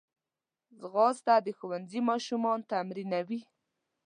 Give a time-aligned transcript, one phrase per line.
[0.79, 3.39] ځغاسته د ښوونځي ماشومان تمرینوي